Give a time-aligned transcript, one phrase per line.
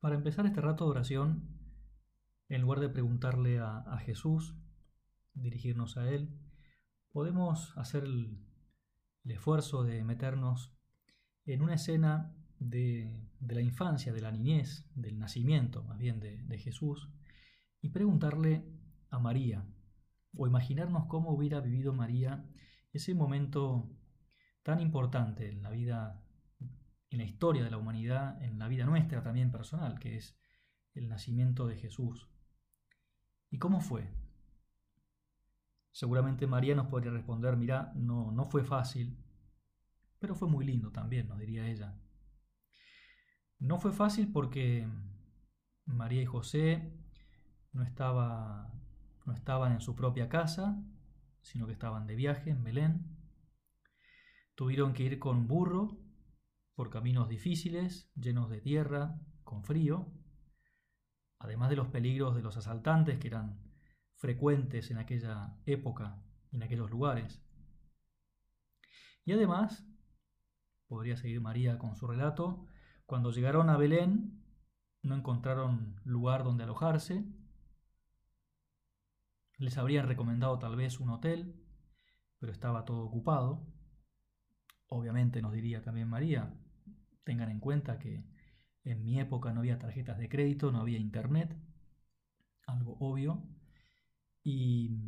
[0.00, 1.46] Para empezar este rato de oración,
[2.48, 4.56] en lugar de preguntarle a, Jesús,
[5.34, 6.40] dirigirnos a Él,
[7.12, 8.46] podemos hacer el,
[9.24, 10.74] esfuerzo de meternos
[11.44, 16.58] en una escena de, la infancia, de la niñez, del nacimiento más bien de, de
[16.58, 17.10] Jesús,
[17.82, 18.64] y preguntarle
[19.10, 19.66] a María,
[20.34, 22.48] o imaginarnos cómo hubiera vivido María
[22.92, 23.90] ese momento
[24.62, 26.24] tan importante en la vida
[27.10, 30.38] en la historia de la humanidad, en la vida nuestra también personal, que es
[30.94, 32.28] el nacimiento de Jesús.
[33.50, 34.08] ¿Y cómo fue?
[35.90, 39.18] Seguramente María nos podría responder, mira, no, no fue fácil,
[40.20, 41.98] pero fue muy lindo también, nos diría ella.
[43.58, 44.88] No fue fácil porque
[45.84, 46.96] María y José
[47.72, 48.72] no, estaba,
[49.26, 50.80] no estaban en su propia casa,
[51.42, 53.16] sino que estaban de viaje en Belén.
[54.54, 55.99] Tuvieron que ir con burro
[56.80, 60.10] por caminos difíciles, llenos de tierra, con frío,
[61.38, 63.60] además de los peligros de los asaltantes que eran
[64.14, 67.44] frecuentes en aquella época en aquellos lugares.
[69.26, 69.86] Y además,
[70.86, 72.66] podría seguir María con su relato,
[73.04, 74.42] cuando llegaron a Belén
[75.02, 77.26] no encontraron lugar donde alojarse,
[79.58, 81.62] les habrían recomendado tal vez un hotel,
[82.38, 83.66] pero estaba todo ocupado.
[84.88, 86.56] Obviamente nos diría también María,
[87.30, 88.24] Tengan en cuenta que
[88.82, 91.56] en mi época no había tarjetas de crédito, no había internet,
[92.66, 93.40] algo obvio,
[94.42, 94.98] y,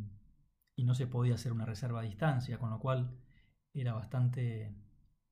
[0.76, 3.18] no se podía hacer una reserva a distancia, con lo cual
[3.74, 4.72] era bastante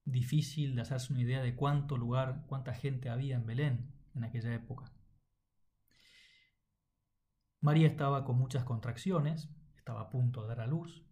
[0.04, 4.52] difícil de hacerse una idea de cuánto lugar, cuánta gente había en Belén en aquella
[4.52, 4.92] época.
[7.60, 11.04] María estaba con muchas contracciones, estaba a punto de dar a luz,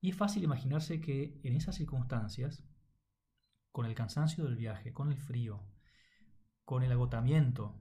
[0.00, 2.62] y es fácil imaginarse que en esas circunstancias
[3.76, 5.62] con el cansancio del viaje, con el frío,
[6.64, 7.78] con el agotamiento,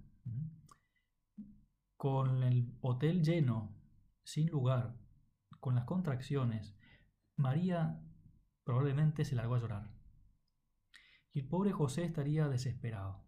[1.95, 3.73] con el hotel lleno,
[4.25, 4.97] sin lugar,
[5.61, 6.77] con las contracciones,
[7.37, 8.03] María
[8.65, 9.89] probablemente se largó a llorar.
[11.31, 13.23] Y el pobre José estaría desesperado.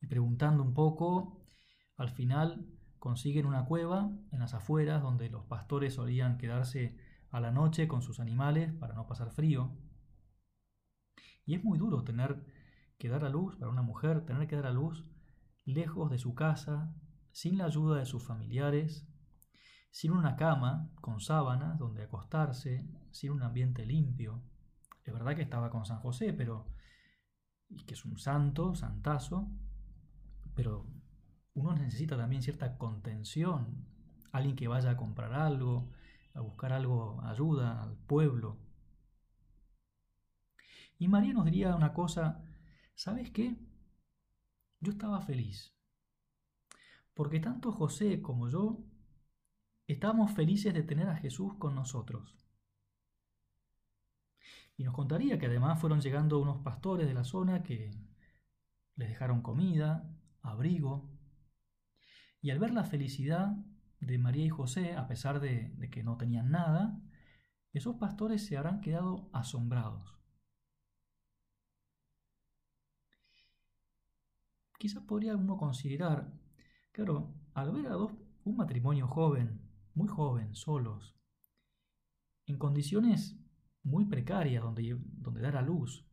[0.00, 1.46] Y preguntando un poco,
[1.96, 2.66] al final
[2.98, 6.98] consiguen una cueva en las afueras donde los pastores solían quedarse
[7.30, 9.85] a la noche con sus animales para no pasar frío.
[11.46, 12.44] Y es muy duro tener
[12.98, 15.06] que dar a luz, para una mujer, tener que dar a luz
[15.64, 16.94] lejos de su casa,
[17.32, 19.08] sin la ayuda de sus familiares,
[19.90, 24.42] sin una cama con sábanas donde acostarse, sin un ambiente limpio.
[25.04, 26.66] Es verdad que estaba con San José, pero
[27.68, 29.50] y que es un santo, santazo,
[30.54, 30.86] pero
[31.54, 33.86] uno necesita también cierta contención,
[34.32, 35.90] alguien que vaya a comprar algo,
[36.34, 38.58] a buscar algo, ayuda al pueblo.
[40.98, 42.42] Y María nos diría una cosa,
[42.94, 43.56] ¿sabes qué?
[44.80, 45.74] Yo estaba feliz,
[47.14, 48.84] porque tanto José como yo
[49.86, 52.36] estábamos felices de tener a Jesús con nosotros.
[54.76, 57.90] Y nos contaría que además fueron llegando unos pastores de la zona que
[58.96, 60.08] les dejaron comida,
[60.42, 61.10] abrigo,
[62.40, 63.56] y al ver la felicidad
[64.00, 67.00] de María y José, a pesar de, de que no tenían nada,
[67.72, 70.15] esos pastores se habrán quedado asombrados.
[74.78, 76.32] Quizás podría uno considerar,
[76.92, 78.12] claro, al ver a dos,
[78.44, 79.60] un matrimonio joven,
[79.94, 81.16] muy joven, solos,
[82.46, 83.38] en condiciones
[83.82, 86.06] muy precarias donde, donde dar a luz,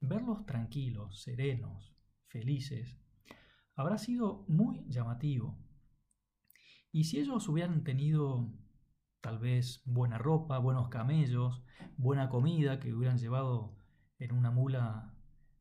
[0.00, 1.94] verlos tranquilos, serenos,
[2.28, 2.98] felices,
[3.74, 5.58] habrá sido muy llamativo.
[6.92, 8.52] Y si ellos hubieran tenido
[9.20, 11.62] tal vez buena ropa, buenos camellos,
[11.96, 13.76] buena comida que hubieran llevado
[14.18, 15.14] en una mula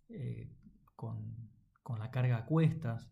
[0.07, 0.55] eh,
[0.95, 1.34] con
[1.85, 3.11] con la carga a cuestas.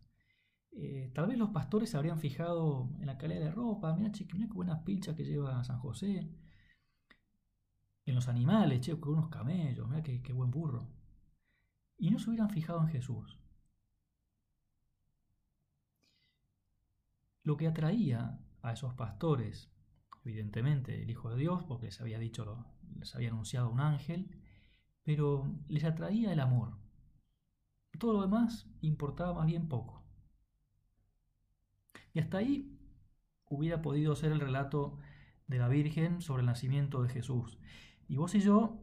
[0.72, 4.26] Eh, tal vez los pastores se habrían fijado en la calidad de ropa, mira, che,
[4.32, 6.28] mira qué buenas pilchas que lleva San José.
[8.04, 10.88] En los animales, che, qué buenos camellos, mira qué, qué buen burro.
[11.98, 13.38] Y no se hubieran fijado en Jesús.
[17.44, 19.72] Lo que atraía a esos pastores,
[20.24, 22.66] evidentemente el Hijo de Dios, porque les había dicho,
[22.98, 24.36] les había anunciado un ángel,
[25.04, 26.83] pero les atraía el amor.
[27.98, 30.02] Todo lo demás importaba más bien poco.
[32.12, 32.78] Y hasta ahí
[33.46, 34.98] hubiera podido ser el relato
[35.46, 37.58] de la Virgen sobre el nacimiento de Jesús.
[38.08, 38.80] Y vos y yo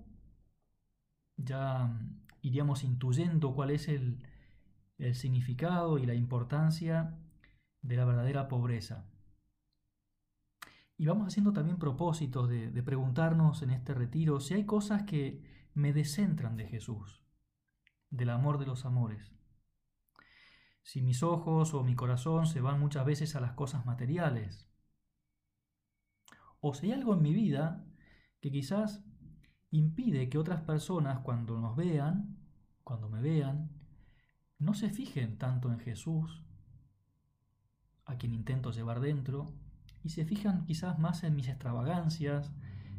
[1.37, 1.99] ya
[2.41, 4.27] iríamos intuyendo cuál es el,
[5.13, 7.17] significado y la importancia
[7.81, 9.09] de la verdadera pobreza.
[10.95, 15.41] Y vamos haciendo también propósitos de preguntarnos en este retiro si hay cosas que
[15.73, 17.20] me descentran de Jesús
[18.11, 19.33] del amor de los amores.
[20.83, 24.67] si mis ojos o mi corazón se van muchas veces a las cosas materiales.
[26.59, 27.85] O si hay algo en mi vida
[28.41, 29.03] que quizás
[29.69, 32.37] impide que otras personas cuando nos vean,
[32.83, 33.69] cuando me vean,
[34.59, 36.43] no se fijen tanto en Jesús,
[38.05, 39.53] a quien intento llevar dentro,
[40.03, 42.51] y se fijan quizás más en mis extravagancias,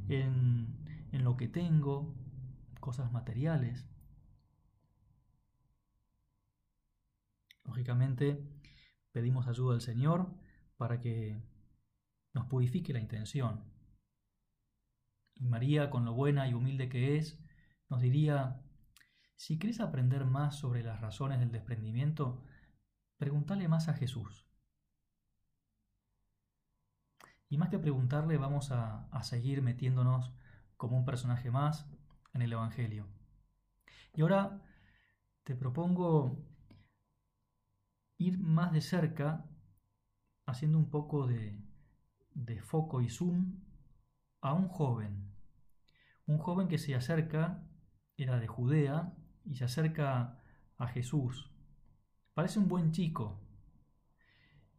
[0.08, 0.78] en,
[1.12, 2.14] en lo que tengo,
[2.80, 3.91] cosas materiales.
[7.72, 8.38] Lógicamente,
[9.12, 10.30] pedimos ayuda al Señor
[10.76, 11.42] para que
[12.34, 13.64] nos purifique la intención.
[15.36, 17.42] Y María, con lo buena y humilde que es,
[17.88, 18.60] nos diría,
[19.36, 22.44] si quieres aprender más sobre las razones del desprendimiento,
[23.16, 24.46] pregúntale más a Jesús.
[27.48, 30.34] Y más que preguntarle, vamos a, a seguir metiéndonos
[30.76, 31.90] como un personaje más
[32.34, 33.08] en el Evangelio.
[34.12, 34.60] Y ahora
[35.44, 36.51] te propongo
[38.22, 39.44] ir más de cerca,
[40.46, 41.58] haciendo un poco de,
[42.34, 43.60] de foco y zoom
[44.40, 45.32] a un joven.
[46.26, 47.66] Un joven que se acerca,
[48.16, 49.14] era de Judea,
[49.44, 50.38] y se acerca
[50.78, 51.50] a Jesús.
[52.34, 53.40] Parece un buen chico,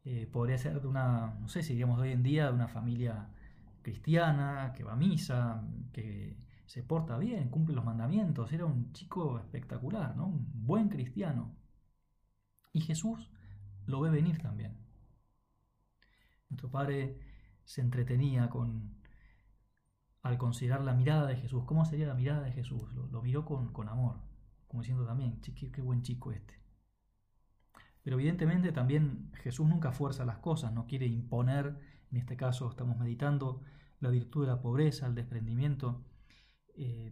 [0.06, 3.30] eh, podría ser de una, no sé si digamos hoy en día, de una familia
[3.82, 5.64] cristiana, que va a misa,
[5.94, 10.28] que se porta bien, cumple los mandamientos, era un chico espectacular, ¿no?
[10.28, 11.56] Un buen cristiano.
[12.74, 13.32] Y Jesús
[13.86, 14.78] lo ve venir también.
[16.50, 17.20] Nuestro padre
[17.66, 18.96] se entretenía con,
[20.22, 21.64] al considerar la mirada de Jesús.
[21.66, 22.94] ¿Cómo sería la mirada de Jesús?
[22.94, 24.20] Lo, miró con, con, amor,
[24.68, 26.62] como diciendo también, qué, buen chico este.
[28.04, 31.78] Pero evidentemente también Jesús nunca fuerza las cosas, no quiere imponer,
[32.12, 33.62] en este caso estamos meditando
[34.00, 36.06] la virtud de la pobreza, el desprendimiento.
[36.76, 37.12] Eh,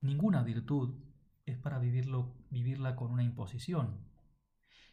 [0.00, 0.94] ninguna virtud
[1.46, 4.11] es para vivirlo, vivirla con una imposición.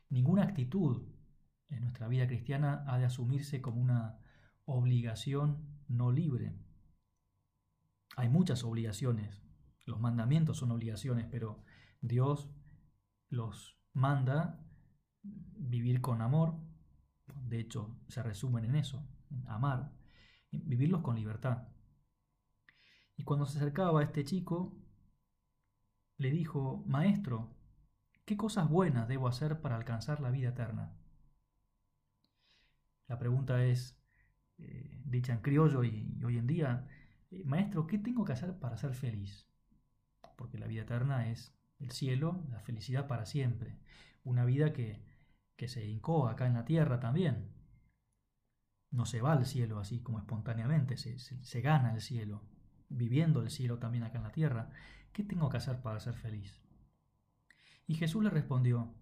[0.10, 1.08] Ninguna actitud
[1.70, 4.20] en nuestra vida cristiana ha de asumirse como una
[4.66, 6.56] obligación no libre.
[8.16, 9.44] Hay muchas obligaciones,
[9.86, 11.64] los mandamientos son obligaciones, pero
[12.02, 12.50] Dios
[13.30, 14.66] los manda
[15.22, 16.60] vivir con amor,
[17.48, 19.08] de hecho se resumen en eso,
[19.48, 19.92] amar,
[20.52, 21.68] vivirlos con libertad.
[23.16, 24.78] Y cuando se acercaba a este chico,
[26.18, 27.59] le dijo, Maestro,
[28.30, 30.94] ¿qué cosas buenas debo hacer para alcanzar la vida eterna?
[33.08, 34.00] La pregunta es,
[34.60, 36.88] eh, dicha en criollo y, hoy en día,
[37.32, 39.50] eh, Maestro, ¿qué tengo que hacer para ser feliz?
[40.38, 43.80] Porque la vida eterna es el cielo, la felicidad para siempre,
[44.24, 45.10] una vida que
[45.60, 47.52] que se hincó acá en la tierra también.
[48.92, 52.48] No se va al cielo así como espontáneamente, se, gana el cielo,
[52.88, 54.72] viviendo el cielo también acá en la tierra.
[55.12, 56.62] ¿Qué tengo que hacer para ser feliz?
[57.90, 58.94] Y Jesús le respondió,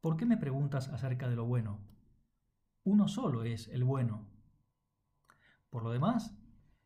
[0.00, 1.78] ¿por qué me preguntas acerca de lo bueno?
[2.82, 4.26] Uno solo es el bueno.
[5.70, 6.36] Por lo demás,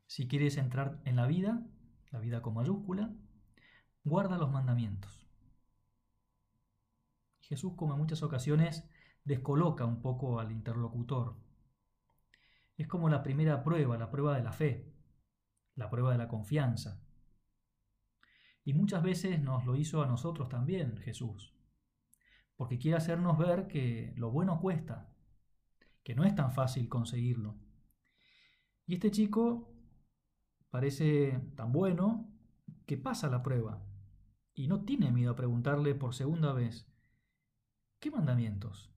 [0.06, 1.67] si quieres entrar en la vida,
[2.11, 3.14] la vida con mayúscula,
[4.05, 5.26] guarda los mandamientos.
[7.40, 8.87] Jesús, como en muchas ocasiones,
[9.25, 11.38] descoloca un poco al interlocutor.
[12.76, 14.93] Es como la primera prueba, la prueba de la fe,
[15.76, 17.00] la prueba de la confianza.
[18.64, 21.55] Y muchas veces nos lo hizo a nosotros también Jesús,
[22.56, 25.13] porque quiere hacernos ver que lo bueno cuesta,
[26.03, 27.56] que no es tan fácil conseguirlo.
[28.87, 29.72] Y este chico
[30.70, 32.31] parece tan bueno
[32.87, 33.84] que pasa la prueba
[34.55, 36.87] y no tiene miedo a preguntarle por segunda vez,
[37.98, 38.93] ¿qué mandamientos?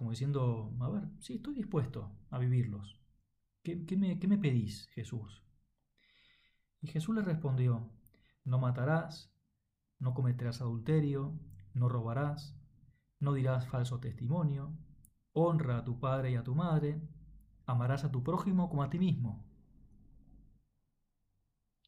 [0.00, 2.98] como diciendo, a ver, sí, estoy dispuesto a vivirlos.
[3.62, 5.44] ¿Qué, me, ¿Qué, me, pedís, Jesús?
[6.80, 7.92] Y Jesús le respondió,
[8.50, 9.32] no matarás,
[10.00, 11.38] no cometerás adulterio,
[11.72, 12.58] no robarás,
[13.20, 14.76] no dirás falso testimonio,
[15.32, 17.00] honra a tu padre y a tu madre,
[17.64, 19.46] amarás a tu prójimo como a ti mismo.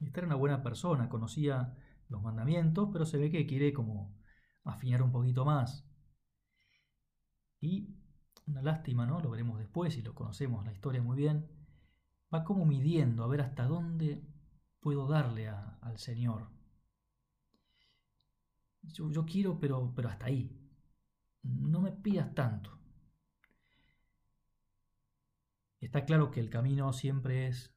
[0.00, 1.76] Esta era una buena persona, conocía
[2.09, 4.14] los mandamientos, pero se ve que quiere como
[4.62, 5.85] afinar un poquito más.
[7.61, 7.97] Y
[8.47, 9.21] una lástima, ¿no?
[9.21, 11.49] Lo veremos después y lo conocemos la historia muy bien.
[12.33, 14.25] Va como midiendo a ver hasta dónde
[14.83, 16.51] puedo darle al Señor.
[18.83, 20.59] Yo, quiero, pero, pero hasta ahí.
[21.43, 22.79] No me pidas tanto.
[25.81, 27.73] Está claro que el camino siempre es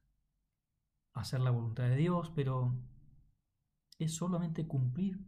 [1.13, 2.75] hacer la voluntad de Dios, pero
[3.99, 5.23] es solamente cumplir.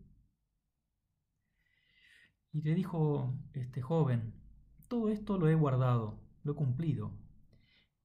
[2.52, 4.34] Y le dijo este joven,
[4.88, 7.20] todo esto lo he guardado, lo he cumplido.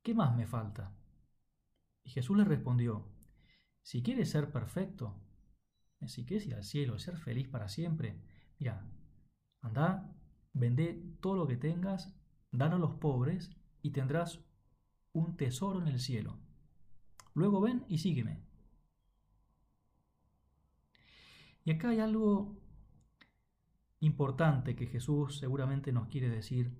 [0.02, 0.94] ¿Qué más me falta?
[2.04, 3.11] Y Jesús le respondió,
[3.82, 5.16] si quieres ser perfecto,
[6.06, 8.20] si quieres ir al cielo, ser feliz para siempre,
[8.58, 8.84] mira,
[9.60, 10.12] anda,
[10.54, 12.14] Vende todo lo que tengas,
[12.50, 14.40] dalo a los pobres y tendrás
[15.12, 16.38] un tesoro en el cielo.
[17.34, 18.42] Luego ven y sígueme.
[21.64, 22.58] Y acá hay algo
[24.00, 26.76] importante que Jesús seguramente nos quiere decir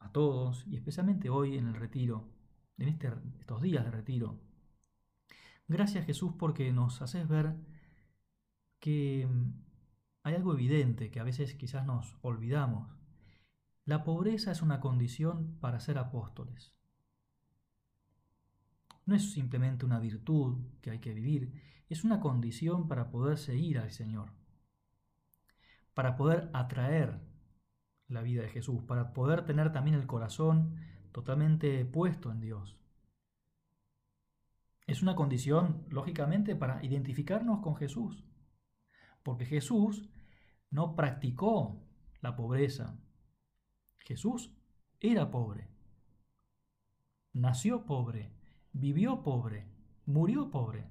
[0.00, 2.28] a todos, y especialmente hoy en el retiro,
[2.78, 4.40] en este, estos días de retiro.
[5.68, 7.54] Gracias Jesús porque nos haces ver
[8.80, 9.28] que
[10.22, 12.88] hay algo evidente que a veces quizás nos olvidamos.
[13.84, 16.74] La pobreza es una condición para ser apóstoles.
[19.04, 21.52] No es simplemente una virtud que hay que vivir,
[21.88, 24.32] es una condición para poder seguir al Señor,
[25.94, 27.20] para poder atraer
[28.08, 30.76] la vida de Jesús, para poder tener también el corazón
[31.12, 32.78] totalmente puesto en Dios.
[34.88, 38.24] Es una condición, lógicamente, para identificarnos con Jesús,
[39.22, 40.08] porque Jesús
[40.70, 41.86] no practicó
[42.22, 42.98] la pobreza.
[43.98, 44.50] Jesús
[44.98, 45.68] era pobre,
[47.34, 48.32] nació pobre,
[48.72, 49.68] vivió pobre,
[50.06, 50.88] murió pobre.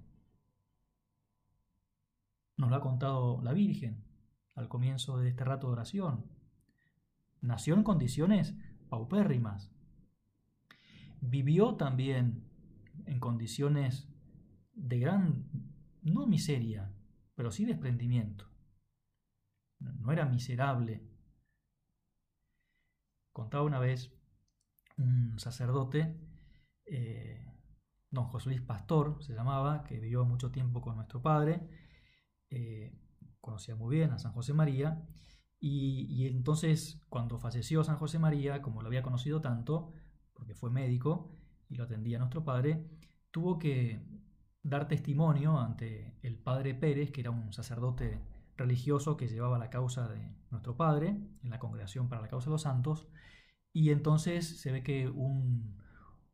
[2.55, 4.05] Nos lo ha contado la Virgen
[4.53, 6.23] al comienzo de este rato de oración.
[7.41, 8.53] Nació en condiciones
[8.89, 9.71] paupérrimas.
[11.19, 12.46] Vivió también
[13.07, 14.09] en condiciones
[14.73, 15.49] de gran,
[16.01, 16.93] no miseria,
[17.35, 18.49] pero sí desprendimiento.
[19.79, 21.03] No era miserable.
[23.31, 24.11] Contaba una vez
[24.97, 26.17] un sacerdote
[26.85, 27.45] eh,
[28.09, 31.67] don José Luis Pastor se llamaba, que vivió mucho tiempo con nuestro padre,
[32.49, 32.97] eh,
[33.41, 35.05] conocía muy bien a San José María,
[35.59, 39.91] y, entonces cuando falleció San José María, como lo había conocido tanto,
[40.33, 41.35] porque fue médico
[41.67, 42.87] y lo atendía nuestro padre,
[43.38, 44.00] tuvo que
[44.63, 48.20] dar testimonio ante el padre Pérez, que era un sacerdote
[48.56, 51.10] religioso que llevaba la causa de nuestro padre
[51.44, 53.08] en la Congregación para la Causa de los Santos,
[53.72, 55.77] y entonces se ve que un,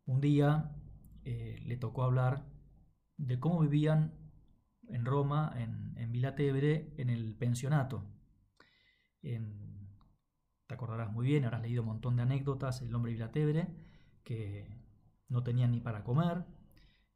[0.06, 0.72] un día
[1.26, 2.46] eh, le tocó hablar
[3.18, 4.14] de cómo vivían
[4.88, 8.06] en Roma, en, en Villa Tevere, en el pensionato.
[9.22, 13.68] te acordarás muy bien, habrás leído un montón de anécdotas, el hombre de Villa Tevere,
[14.24, 14.70] que
[15.28, 16.46] no tenían ni para comer,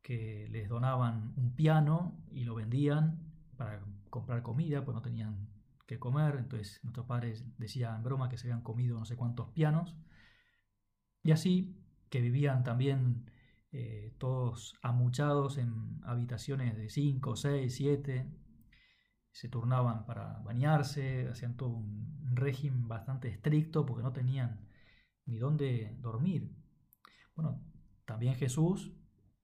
[0.01, 3.19] que les donaban un piano y lo vendían
[3.57, 5.49] para comprar comida, pues no tenían
[5.85, 9.49] que comer, entonces nuestros padres decía en broma que se habían comido no sé cuántos
[9.49, 9.95] pianos,
[11.23, 11.77] y así
[12.09, 13.31] que vivían también
[13.71, 18.31] eh, todos amuchados en habitaciones de 5, 6, 7,
[19.31, 24.67] se turnaban para bañarse, hacían todo un régimen bastante estricto porque no tenían
[25.25, 26.55] ni dónde dormir.
[27.35, 27.61] Bueno,
[28.05, 28.96] también Jesús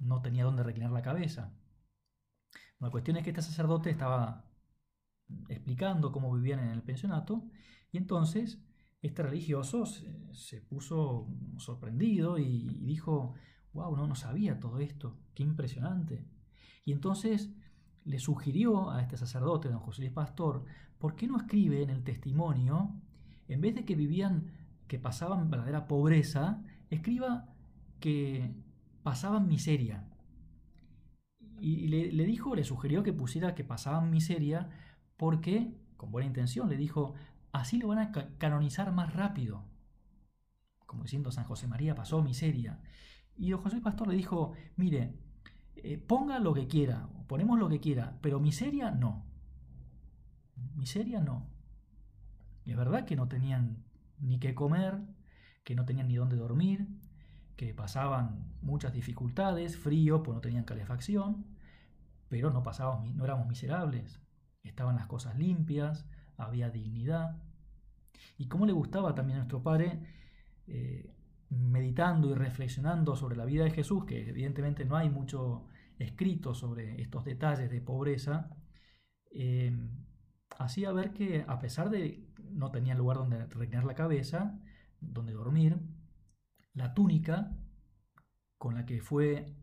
[0.04, 1.54] no tenía dónde reclinar la cabeza.
[2.80, 4.46] La cuestión es que este sacerdote estaba
[5.48, 7.44] explicando cómo vivían en el pensionato
[7.92, 8.62] y entonces
[9.02, 13.34] este religioso se, puso sorprendido y dijo,
[13.74, 16.26] wow, no, no sabía todo esto, qué impresionante.
[16.86, 17.52] Y entonces
[18.06, 20.66] le sugirió a este sacerdote, don José Luis Pastor,
[21.00, 22.96] ¿por qué no escribe en el testimonio,
[23.48, 24.52] en vez de que vivían,
[24.88, 27.50] que pasaban verdadera pobreza, escriba
[28.00, 28.54] que
[29.04, 30.08] pasaban miseria?
[31.60, 34.70] Y le, dijo, le sugirió que pusiera que pasaban miseria
[35.16, 37.14] porque, con buena intención, le dijo,
[37.54, 39.64] así lo van a canonizar más rápido.
[40.86, 42.82] Como diciendo, San José María pasó miseria.
[43.38, 45.16] Y don José Pastor le dijo, mire,
[45.78, 49.26] eh, ponga lo que quiera, ponemos lo que quiera, pero miseria no.
[50.76, 51.48] Miseria no.
[52.66, 53.84] Y es verdad que no tenían
[54.20, 55.00] ni qué comer,
[55.64, 56.88] que no tenían ni dónde dormir,
[57.56, 61.46] que pasaban muchas dificultades, frío, pues no tenían calefacción,
[62.30, 64.20] pero no pasábamos, no éramos miserables.
[64.64, 66.06] Estaban las cosas limpias,
[66.38, 67.42] había dignidad.
[68.38, 70.00] Y como le gustaba también a nuestro padre
[70.68, 71.14] eh,
[71.50, 75.68] meditando y reflexionando sobre la vida de Jesús, que evidentemente no hay mucho
[76.00, 78.50] escrito sobre estos detalles de pobreza,
[79.32, 79.76] eh,
[80.58, 84.60] hacía ver que a pesar de no tenía lugar donde reclinar la cabeza,
[85.00, 85.80] donde dormir,
[86.74, 87.52] la túnica
[88.64, 89.58] con la que fue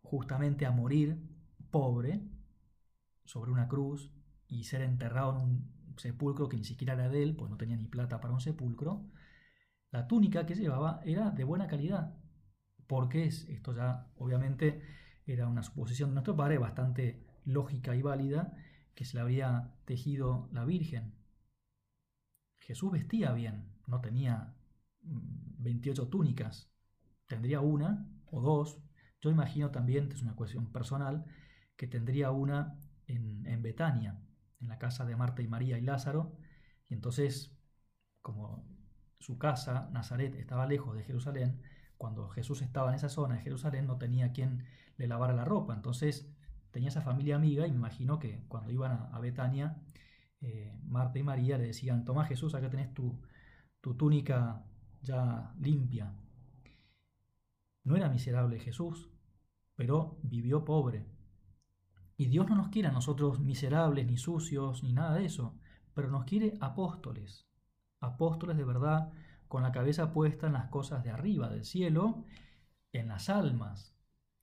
[0.00, 1.16] justamente a morir
[1.70, 2.28] pobre
[3.24, 4.12] sobre una cruz
[4.48, 7.76] y ser enterrado en un sepulcro que ni siquiera era de él, pues no tenía
[7.76, 9.08] ni plata para un sepulcro,
[9.92, 12.18] la túnica que llevaba era de buena calidad.
[12.88, 14.82] Porque esto ya obviamente
[15.24, 18.56] era una suposición de nuestro padre bastante lógica y válida
[18.96, 21.14] que se le habría tejido la Virgen.
[22.58, 24.52] Jesús vestía bien, no tenía
[25.02, 26.72] 28 mm, túnicas,
[27.28, 28.78] tendría una o dos.
[29.20, 31.24] Yo imagino también, es una cuestión personal,
[31.76, 34.18] que tendría una en, Betania,
[34.60, 36.36] en la casa de Marta y María y Lázaro,
[36.88, 37.56] y entonces,
[38.20, 38.66] como
[39.18, 41.62] su casa, Nazaret, estaba lejos de Jerusalén,
[41.96, 44.64] cuando Jesús estaba en esa zona de Jerusalén no tenía quien
[44.96, 45.72] le lavara la ropa.
[45.72, 46.28] Entonces
[46.72, 49.80] tenía esa familia amiga y me imagino que cuando iban a, Betania,
[50.40, 53.22] eh, Marta y María le decían, toma Jesús, acá tenés tu,
[53.80, 54.64] tu túnica
[55.00, 56.12] ya limpia.
[57.84, 59.10] No era miserable Jesús,
[59.74, 61.06] pero vivió pobre.
[62.16, 65.58] Y Dios no nos quiere a nosotros miserables, ni sucios, ni nada de eso,
[65.94, 67.48] pero nos quiere apóstoles,
[68.00, 69.12] apóstoles de verdad,
[69.48, 72.24] con la cabeza puesta en las cosas de arriba, del cielo,
[72.92, 73.94] en las almas,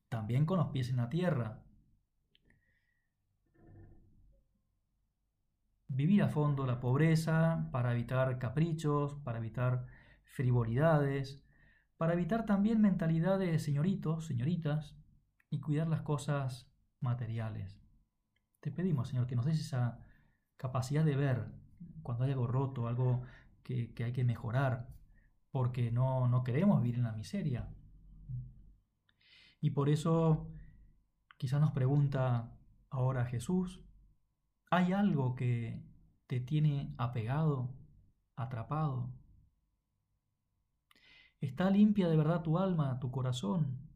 [0.09, 1.63] también con los pies en la tierra.
[5.87, 9.87] Vivir a fondo la pobreza para evitar caprichos, para evitar
[10.25, 11.43] frivolidades,
[11.99, 14.95] para evitar también mentalidad de señoritos, señoritas,
[15.49, 17.77] y cuidar las cosas materiales.
[18.61, 19.99] Te pedimos, Señor, que nos des esa
[20.55, 21.51] capacidad de ver
[22.01, 23.23] cuando hay algo roto, algo
[23.63, 24.87] que, hay que mejorar,
[25.51, 27.67] porque no, no queremos vivir en la miseria.
[29.59, 30.49] Y por eso
[31.37, 32.57] quizás nos pregunta
[32.89, 33.81] ahora Jesús,
[34.71, 35.83] ¿hay algo que
[36.27, 37.75] te tiene apegado,
[38.37, 39.18] atrapado?
[41.41, 43.89] ¿Está limpia de verdad tu alma, tu corazón?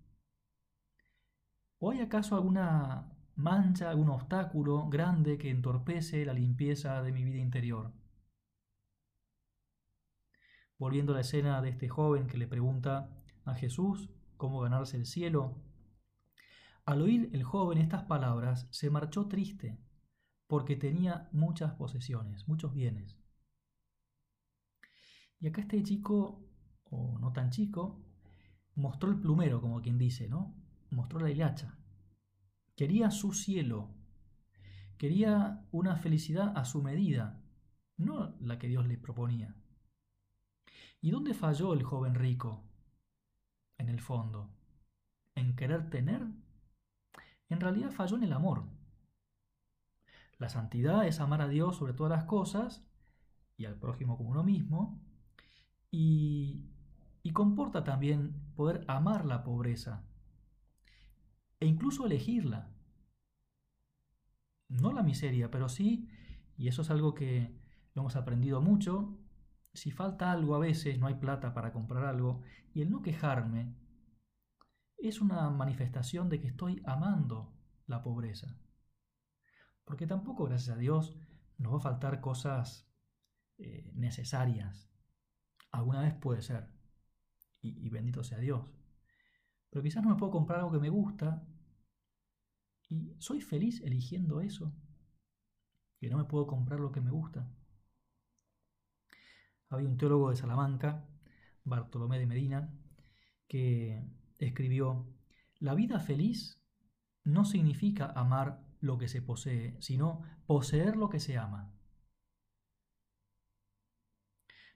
[1.79, 7.39] ¿O hay acaso alguna mancha, algún obstáculo grande que entorpece la limpieza de mi vida
[7.39, 7.91] interior?
[10.77, 13.09] Volviendo a la escena de este joven que le pregunta
[13.43, 15.61] a Jesús cómo ganarse el cielo,
[16.85, 19.77] al oír el joven estas palabras se marchó triste
[20.47, 23.17] porque tenía muchas posesiones, muchos bienes.
[25.39, 26.45] Y acá este chico,
[26.93, 27.99] o no tan chico,
[28.75, 30.55] mostró el plumero, como quien dice, ¿no?
[30.91, 31.77] mostró la hilacha.
[32.75, 33.89] Quería su cielo.
[34.97, 37.41] Quería una felicidad a su medida,
[37.97, 39.55] no la que Dios le proponía.
[41.01, 42.63] ¿Y dónde falló el joven rico?
[43.77, 44.49] En el fondo.
[45.35, 46.21] ¿En querer tener?
[47.49, 48.63] En realidad falló en el amor.
[50.37, 52.85] La santidad es amar a Dios sobre todas las cosas
[53.57, 55.01] y al prójimo como uno mismo,
[55.91, 56.72] y,
[57.23, 60.05] y comporta también poder amar la pobreza,
[61.59, 62.75] e incluso elegirla.
[64.67, 66.09] No la miseria, pero sí,
[66.57, 67.57] y eso es algo que
[67.93, 69.17] lo hemos aprendido mucho,
[69.73, 72.41] si falta algo a veces, no hay plata para comprar algo,
[72.73, 73.75] y el no quejarme
[74.97, 77.57] es una manifestación de que estoy amando
[77.87, 78.59] la pobreza.
[79.85, 81.17] Porque tampoco, gracias a Dios,
[81.57, 82.89] nos va a faltar cosas
[83.57, 84.89] eh, necesarias.
[85.71, 86.72] Alguna vez puede ser,
[87.63, 88.65] y, bendito sea Dios.
[89.69, 91.43] Pero quizás no me puedo comprar algo que me gusta
[92.93, 94.71] ¿Y soy feliz eligiendo eso?
[95.99, 97.49] Que no me puedo comprar lo que me gusta.
[99.69, 101.07] Había un teólogo de Salamanca,
[101.63, 102.71] Bartolomé de Medina,
[103.47, 104.05] que
[104.37, 105.07] escribió,
[105.57, 106.61] la vida feliz
[107.23, 111.73] no significa amar lo que se posee, sino poseer lo que se ama.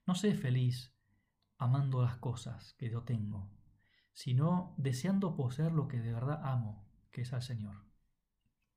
[0.08, 0.97] No sé feliz
[1.58, 3.50] amando las cosas que yo tengo,
[4.14, 7.86] sino deseando poseer lo que de verdad amo, que es al Señor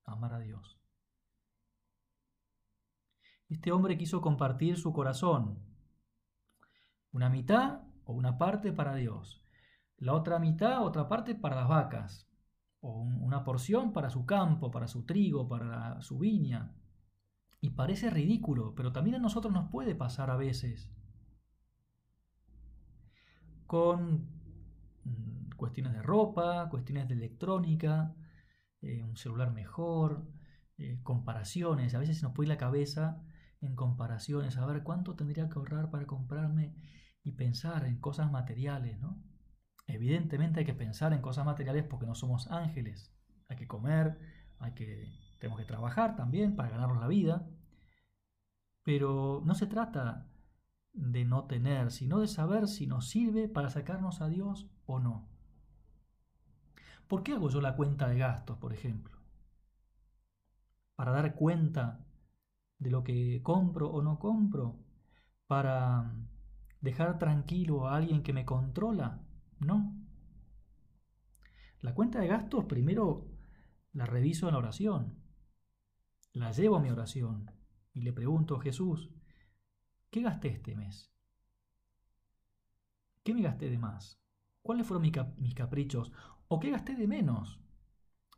[0.05, 0.79] amar a Dios.
[3.49, 5.59] Este hombre quiso compartir su corazón,
[7.13, 9.45] una mitad o una parte para Dios,
[9.97, 12.29] la otra mitad, otra parte para las vacas,
[12.81, 16.75] o una porción para su campo, para su trigo, para su viña.
[17.61, 20.91] Y parece ridículo, pero también a nosotros nos puede pasar a veces
[23.71, 24.27] con
[25.05, 28.17] mm, cuestiones de ropa, cuestiones de electrónica,
[28.81, 30.27] eh, un celular mejor,
[30.77, 33.23] eh, comparaciones, a veces se nos puede la cabeza
[33.61, 36.75] en comparaciones, a ver cuánto tendría que ahorrar para comprarme
[37.23, 39.23] y pensar en cosas materiales, ¿no?
[39.87, 43.15] Evidentemente hay que pensar en cosas materiales porque no somos ángeles,
[43.47, 44.19] hay que comer,
[44.59, 45.07] hay que,
[45.39, 47.49] tenemos que trabajar también para ganarnos la vida,
[48.83, 50.27] pero no se trata
[50.93, 55.29] de no tener, sino de saber si nos sirve para sacarnos a Dios o no.
[57.09, 59.19] ¿Por qué hago yo la cuenta de gastos, por ejemplo?
[60.95, 62.07] ¿Para dar cuenta
[62.79, 64.79] de lo que compro o no compro?
[65.47, 66.15] ¿Para
[66.81, 69.23] dejar tranquilo a alguien que me controla?
[69.59, 69.97] No.
[71.81, 73.27] La cuenta de gastos primero
[73.93, 75.19] la reviso en la oración.
[76.33, 77.51] La llevo a mi oración
[77.93, 79.11] y le pregunto a Jesús,
[80.11, 81.13] ¿qué gasté este mes?
[83.23, 84.21] ¿Qué me gasté de más?
[84.63, 85.03] ¿Cuáles fueron
[85.39, 86.13] mis caprichos?
[86.49, 87.61] ¿O qué gasté de menos?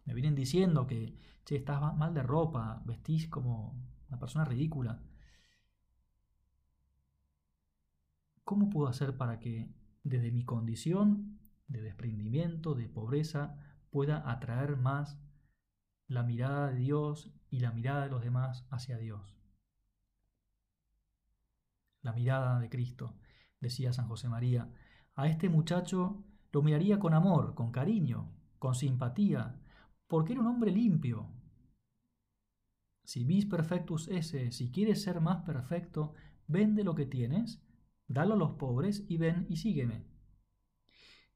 [0.04, 3.74] Me vienen diciendo que, estás mal de ropa, vestís como
[4.08, 5.02] una persona ridícula.
[8.52, 9.72] ¿cómo puedo hacer para que
[10.04, 13.56] desde mi condición de desprendimiento, de pobreza,
[13.90, 15.18] pueda atraer más
[16.06, 19.41] la mirada de Dios y la mirada de los demás hacia Dios?
[22.02, 23.16] La mirada de Cristo,
[23.60, 24.68] decía San José María,
[25.14, 29.58] a este muchacho lo miraría con amor, con cariño, con simpatía,
[30.06, 31.30] porque era un hombre limpio.
[33.04, 36.14] Si vis perfectus esse, si quieres ser más perfecto,
[36.46, 37.62] vende lo que tienes,
[38.06, 40.04] dalo a los pobres y ven y sígueme.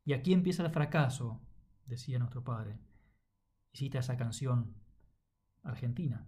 [0.05, 1.41] Y aquí empieza el fracaso,
[1.87, 2.79] decía nuestro padre.
[3.73, 4.75] Y cita esa canción
[5.63, 6.27] argentina.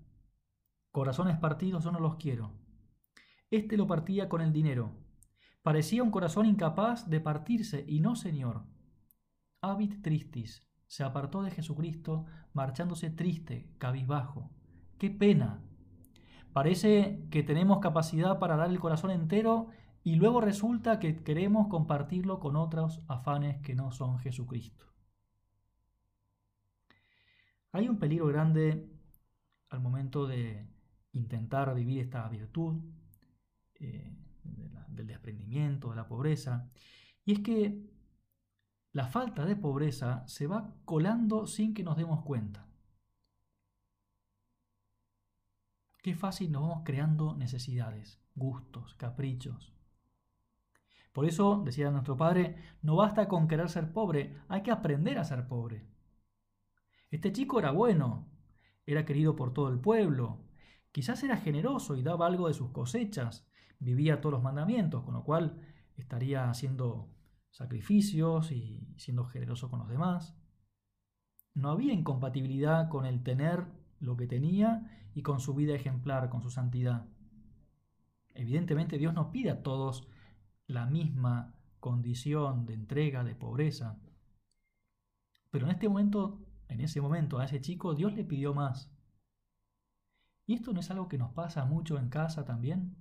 [0.91, 2.53] Corazones partidos yo no los quiero.
[3.51, 4.93] Este lo partía con el dinero.
[5.63, 8.65] Parecía un corazón incapaz de partirse, y no, señor.
[9.61, 14.51] Habit tristis, se apartó de Jesucristo, marchándose triste, cabizbajo.
[14.99, 15.63] ¡Qué pena!
[16.53, 19.69] Parece que tenemos capacidad para dar el corazón entero
[20.03, 24.87] y luego resulta que queremos compartirlo con otros afanes que no son Jesucristo.
[27.73, 28.91] Hay un peligro grande
[29.69, 30.67] al momento de
[31.13, 32.81] intentar vivir esta virtud
[33.81, 34.17] eh,
[34.89, 36.69] del desprendimiento, de la pobreza,
[37.25, 37.89] y es que
[38.93, 42.67] la falta de pobreza se va colando sin que nos demos cuenta.
[46.03, 49.75] Qué fácil nos vamos creando necesidades, gustos, caprichos.
[51.13, 55.25] Por eso, decía nuestro padre, no basta con querer ser pobre, hay que aprender a
[55.25, 55.87] ser pobre.
[57.11, 58.29] Este chico era bueno,
[58.87, 60.45] era querido por todo el pueblo,
[60.93, 63.48] quizás era generoso y daba algo de sus cosechas,
[63.79, 65.61] vivía todos los mandamientos, con lo cual
[65.97, 67.09] estaría haciendo
[67.51, 70.37] sacrificios y siendo generoso con los demás.
[71.55, 73.67] No había incompatibilidad con el tener
[74.01, 77.07] lo que tenía y con su vida ejemplar, con su santidad.
[78.35, 80.09] Evidentemente Dios no pide a todos
[80.67, 83.99] la misma condición de entrega, de pobreza.
[85.51, 88.93] Pero en este momento, en ese momento, a ese chico Dios le pidió más.
[90.47, 92.97] ¿Y esto no es algo que nos pasa mucho en casa también?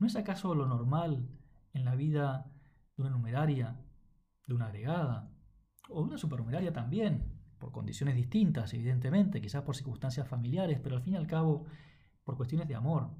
[0.00, 1.28] ¿No es acaso lo normal
[1.74, 2.50] en la vida
[2.96, 3.76] de una numeraria,
[4.46, 5.30] de una agregada,
[5.90, 11.02] o de una supernumeraria también, por condiciones distintas, evidentemente, quizás por circunstancias familiares, pero al
[11.02, 11.66] fin y al cabo
[12.24, 13.10] por cuestiones de amor,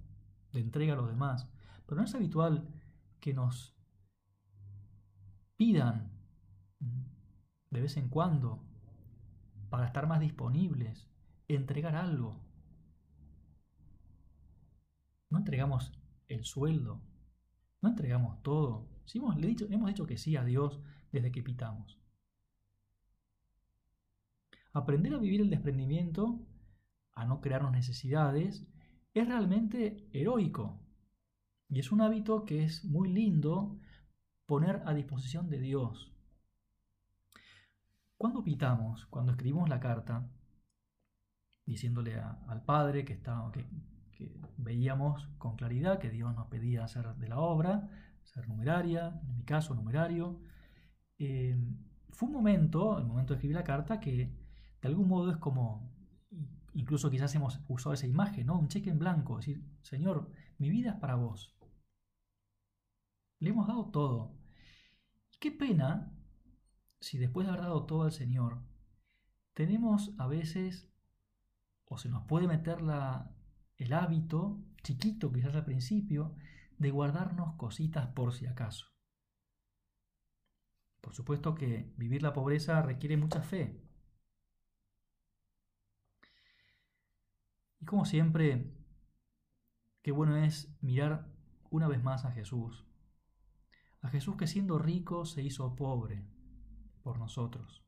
[0.53, 1.51] de entrega a los demás?
[1.85, 2.67] Pero no es habitual
[3.21, 3.77] que nos
[5.59, 6.11] pidan
[7.71, 8.65] de vez en cuando,
[9.69, 11.11] para estar más disponibles,
[11.47, 12.41] entregar algo.
[15.29, 15.93] No entregamos
[16.31, 17.03] el sueldo,
[17.83, 18.89] no entregamos todo.
[19.05, 20.81] Si hemos, dicho, que sí a Dios
[21.13, 21.99] desde que pitamos.
[24.73, 26.47] Aprender a vivir el desprendimiento,
[27.13, 28.67] a no crearnos necesidades,
[29.15, 30.81] es realmente heroico.
[31.69, 33.81] Y es un hábito que es muy lindo
[34.47, 36.13] poner a disposición de Dios.
[38.17, 40.31] Cuando pitamos, cuando escribimos la carta,
[41.65, 43.67] diciéndole al Padre que, que,
[44.57, 47.89] veíamos con claridad que Dios nos pedía hacer de la obra,
[48.25, 50.41] ser numeraria, en mi caso numerario,
[51.19, 51.57] eh,
[52.11, 54.33] fue un momento, el momento de escribir la carta, que
[54.81, 55.91] de algún modo es como,
[56.75, 58.59] incluso quizás hemos usado esa imagen, ¿no?
[58.59, 61.57] Un cheque en blanco, decir, Señor, mi vida es para vos.
[63.39, 64.35] Le hemos dado todo.
[65.39, 66.13] Qué pena
[67.01, 68.63] si después de haber dado todo al Señor,
[69.55, 70.89] tenemos a veces,
[71.87, 73.35] o se nos puede meter la,
[73.81, 76.37] el hábito, chiquito quizás al principio,
[76.77, 78.87] de guardarnos cositas por si acaso.
[81.01, 83.83] Por supuesto que vivir la pobreza requiere mucha fe.
[87.81, 88.71] Y como siempre,
[90.03, 91.33] qué bueno es mirar
[91.71, 92.87] una vez más a Jesús,
[94.03, 96.29] a Jesús que siendo rico se hizo pobre
[97.03, 97.83] por nosotros.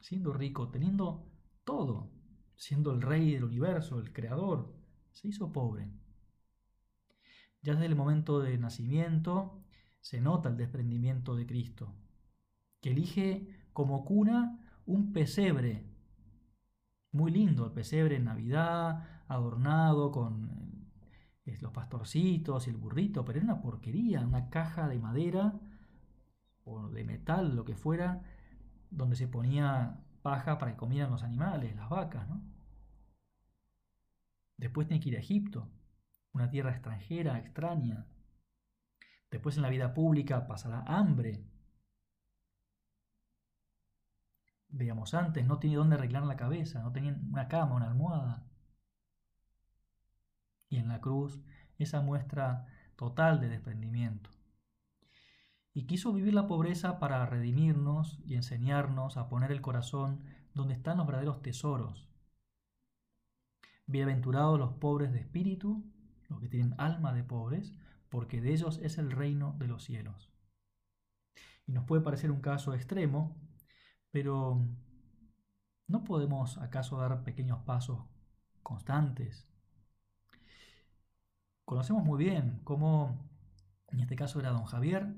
[0.00, 1.30] Siendo rico, teniendo
[1.62, 2.17] todo,
[2.58, 4.74] siendo el rey del universo, el creador,
[5.12, 5.88] se hizo pobre.
[7.62, 9.64] Ya desde el momento de nacimiento
[10.00, 11.94] se nota el desprendimiento de Cristo,
[12.80, 15.86] que elige como cuna un pesebre,
[17.12, 20.88] muy lindo, el pesebre en Navidad, adornado con
[21.60, 25.58] los pastorcitos y el burrito, pero era una porquería, una caja de madera
[26.64, 28.22] o de metal, lo que fuera,
[28.90, 32.42] donde se ponía paja para que comieran los animales, las vacas, ¿no?
[34.56, 35.70] Después tiene que ir a Egipto,
[36.32, 38.06] una tierra extranjera, extraña.
[39.30, 41.44] Después en la vida pública pasará hambre.
[44.68, 48.48] Veamos antes, no tiene dónde arreglar la cabeza, no tenía una cama, una almohada
[50.68, 51.40] y en la cruz
[51.78, 54.30] esa muestra total de desprendimiento.
[55.74, 60.98] Y quiso vivir la pobreza para redimirnos y enseñarnos a poner el corazón donde están
[60.98, 62.08] los verdaderos tesoros.
[63.86, 65.84] Bienaventurados los pobres de espíritu,
[66.28, 67.74] los que tienen alma de pobres,
[68.08, 70.30] porque de ellos es el reino de los cielos.
[71.66, 73.36] Y nos puede parecer un caso extremo,
[74.10, 74.66] pero
[75.86, 78.00] ¿no podemos acaso dar pequeños pasos
[78.62, 79.46] constantes?
[81.64, 83.30] Conocemos muy bien cómo,
[83.88, 85.14] en este caso era don Javier,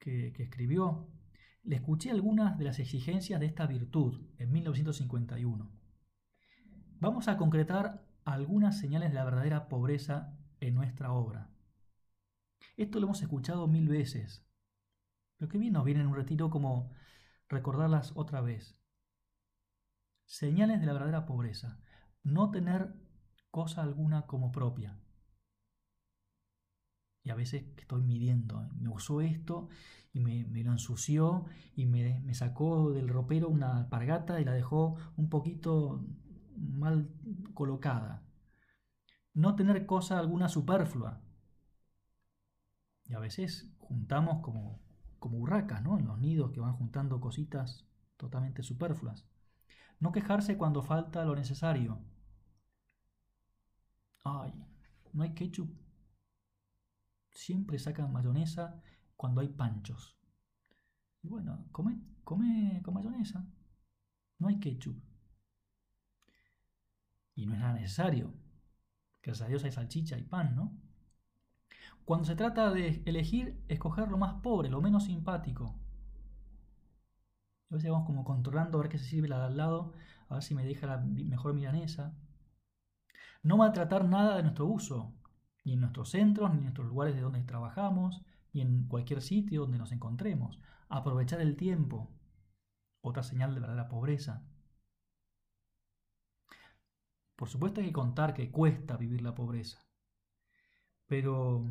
[0.00, 1.08] que, escribió,
[1.62, 5.70] le escuché algunas de las exigencias de esta virtud en 1951.
[6.98, 11.50] Vamos a concretar algunas señales de la verdadera pobreza en nuestra obra.
[12.76, 14.46] Esto lo hemos escuchado mil veces,
[15.36, 16.92] pero qué bien nos viene en un retiro como
[17.48, 18.78] recordarlas otra vez.
[20.24, 21.80] Señales de la verdadera pobreza.
[22.22, 22.94] No tener
[23.50, 24.99] cosa alguna como propia.
[27.30, 29.68] A veces estoy midiendo, me usó esto
[30.12, 35.28] y me, lo ensució y me, sacó del ropero una alpargata y la dejó un
[35.28, 36.04] poquito
[36.56, 37.08] mal
[37.54, 38.22] colocada.
[39.34, 41.20] No tener cosa alguna superflua.
[43.04, 44.80] Y a veces juntamos como,
[45.18, 45.46] como
[45.82, 45.98] ¿no?
[45.98, 49.26] En los nidos que van juntando cositas totalmente superfluas.
[49.98, 51.98] No quejarse cuando falta lo necesario.
[54.24, 54.52] Ay,
[55.12, 55.70] no hay ketchup.
[57.30, 58.82] Siempre sacan mayonesa
[59.16, 60.18] cuando hay panchos.
[61.22, 63.46] Y bueno, come, come con mayonesa.
[64.38, 65.00] No hay ketchup.
[67.34, 68.34] Y no es nada necesario.
[69.22, 70.78] Gracias a Dios hay salchicha y pan, ¿no?
[72.04, 75.78] Cuando se trata de elegir, escoger lo más pobre, lo menos simpático.
[77.70, 79.92] A veces vamos como controlando a ver qué se sirve la de al lado,
[80.28, 82.16] a ver si me deja la mejor milanesa.
[83.42, 85.14] No maltratar nada de nuestro uso,
[85.70, 89.60] ni en nuestros centros, ni en nuestros lugares de donde trabajamos, ni en cualquier sitio
[89.60, 90.58] donde nos encontremos.
[90.88, 92.10] Aprovechar el tiempo.
[93.02, 94.44] Otra señal de verdadera pobreza.
[97.36, 99.86] Por supuesto hay que contar que cuesta vivir la pobreza.
[101.06, 101.64] Pero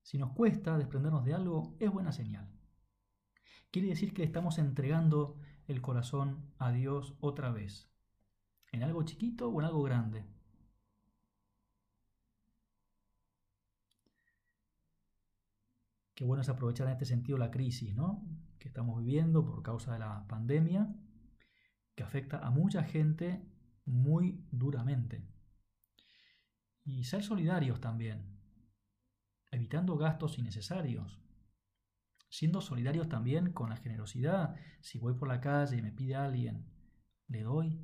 [0.00, 2.50] si nos cuesta desprendernos de algo, es buena señal.
[3.70, 7.92] Quiere decir que estamos entregando el corazón a Dios otra vez.
[8.72, 10.24] En algo chiquito o en algo grande.
[16.18, 18.26] Qué bueno es aprovechar en este sentido la crisis ¿no?
[18.58, 20.92] que estamos viviendo por causa de la pandemia,
[21.94, 23.48] que afecta a mucha gente
[23.84, 25.24] muy duramente.
[26.82, 28.36] Y ser solidarios también,
[29.52, 31.22] evitando gastos innecesarios,
[32.28, 34.56] siendo solidarios también con la generosidad.
[34.80, 36.68] Si voy por la calle y me pide alguien,
[37.28, 37.80] le doy,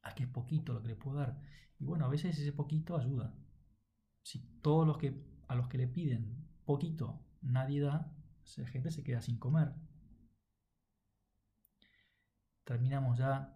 [0.00, 1.42] a que es poquito lo que le puedo dar.
[1.78, 3.34] Y bueno, a veces ese poquito ayuda.
[4.22, 8.12] Si todos los que a los que le piden poquito nadie da,
[8.56, 9.72] la gente se queda sin comer.
[12.64, 13.54] Terminamos ya,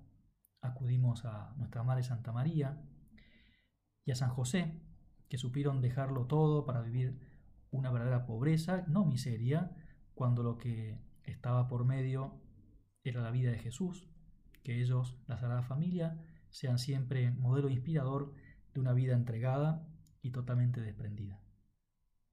[0.60, 2.82] acudimos a nuestra Madre Santa María
[4.04, 4.80] y a San José,
[5.28, 7.18] que supieron dejarlo todo para vivir
[7.70, 9.76] una verdadera pobreza, no miseria,
[10.14, 12.40] cuando lo que estaba por medio
[13.04, 14.08] era la vida de Jesús,
[14.62, 16.20] que ellos, la Sagrada Familia,
[16.50, 18.34] sean siempre modelo inspirador
[18.74, 19.86] de una vida entregada
[20.22, 21.40] y totalmente desprendida.